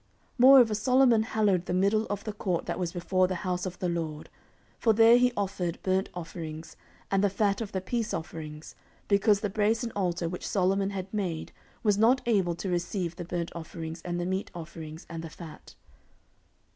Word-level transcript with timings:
14:007:007 0.39 0.39
Moreover 0.39 0.73
Solomon 0.73 1.21
hallowed 1.21 1.65
the 1.67 1.75
middle 1.75 2.07
of 2.07 2.23
the 2.23 2.33
court 2.33 2.65
that 2.65 2.79
was 2.79 2.91
before 2.91 3.27
the 3.27 3.35
house 3.45 3.67
of 3.67 3.77
the 3.77 3.87
LORD: 3.87 4.31
for 4.79 4.93
there 4.93 5.15
he 5.19 5.31
offered 5.37 5.77
burnt 5.83 6.09
offerings, 6.15 6.75
and 7.11 7.23
the 7.23 7.29
fat 7.29 7.61
of 7.61 7.71
the 7.71 7.81
peace 7.81 8.11
offerings, 8.11 8.73
because 9.07 9.41
the 9.41 9.49
brasen 9.51 9.91
altar 9.95 10.27
which 10.27 10.47
Solomon 10.47 10.89
had 10.89 11.13
made 11.13 11.51
was 11.83 11.99
not 11.99 12.21
able 12.25 12.55
to 12.55 12.67
receive 12.67 13.15
the 13.15 13.25
burnt 13.25 13.51
offerings, 13.53 14.01
and 14.01 14.19
the 14.19 14.25
meat 14.25 14.49
offerings, 14.55 15.05
and 15.07 15.23
the 15.23 15.29
fat. 15.29 15.75